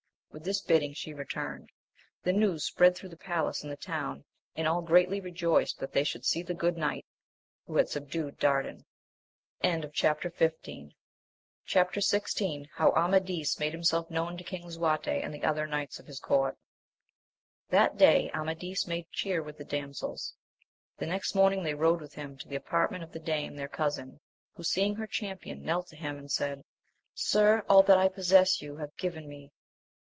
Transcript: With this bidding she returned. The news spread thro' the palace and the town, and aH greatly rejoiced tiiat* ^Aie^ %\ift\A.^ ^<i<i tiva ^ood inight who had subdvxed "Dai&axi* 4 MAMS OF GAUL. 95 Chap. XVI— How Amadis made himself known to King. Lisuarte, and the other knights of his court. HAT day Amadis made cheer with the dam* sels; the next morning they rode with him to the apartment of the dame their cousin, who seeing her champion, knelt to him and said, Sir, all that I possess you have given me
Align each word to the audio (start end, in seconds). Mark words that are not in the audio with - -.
With 0.33 0.45
this 0.45 0.61
bidding 0.61 0.93
she 0.93 1.13
returned. 1.13 1.71
The 2.23 2.31
news 2.31 2.63
spread 2.63 2.95
thro' 2.95 3.09
the 3.09 3.17
palace 3.17 3.63
and 3.63 3.69
the 3.71 3.75
town, 3.75 4.23
and 4.55 4.65
aH 4.65 4.79
greatly 4.79 5.19
rejoiced 5.19 5.77
tiiat* 5.81 5.89
^Aie^ 5.89 6.01
%\ift\A.^ 6.01 6.23
^<i<i 6.23 6.45
tiva 6.45 6.55
^ood 6.57 6.75
inight 6.77 7.05
who 7.65 7.75
had 7.75 7.87
subdvxed 7.87 8.37
"Dai&axi* 8.37 8.39
4 8.39 8.63
MAMS 8.63 9.85
OF 9.85 9.91
GAUL. 9.91 9.91
95 9.91 9.93
Chap. 11.65 11.91
XVI— 11.93 12.65
How 12.75 12.91
Amadis 12.93 13.59
made 13.59 13.73
himself 13.73 14.09
known 14.09 14.37
to 14.37 14.45
King. 14.45 14.63
Lisuarte, 14.63 15.21
and 15.21 15.33
the 15.33 15.43
other 15.43 15.67
knights 15.67 15.99
of 15.99 16.07
his 16.07 16.21
court. 16.21 16.57
HAT 17.69 17.97
day 17.97 18.31
Amadis 18.33 18.87
made 18.87 19.11
cheer 19.11 19.43
with 19.43 19.57
the 19.57 19.65
dam* 19.65 19.91
sels; 19.93 20.33
the 20.97 21.07
next 21.07 21.35
morning 21.35 21.63
they 21.63 21.75
rode 21.75 21.99
with 21.99 22.13
him 22.13 22.37
to 22.37 22.47
the 22.47 22.55
apartment 22.55 23.03
of 23.03 23.11
the 23.11 23.19
dame 23.19 23.57
their 23.57 23.67
cousin, 23.67 24.21
who 24.55 24.63
seeing 24.63 24.95
her 24.95 25.07
champion, 25.07 25.61
knelt 25.61 25.87
to 25.89 25.97
him 25.97 26.17
and 26.17 26.31
said, 26.31 26.63
Sir, 27.13 27.63
all 27.67 27.83
that 27.83 27.97
I 27.97 28.07
possess 28.07 28.61
you 28.61 28.77
have 28.77 28.95
given 28.95 29.27
me 29.27 29.51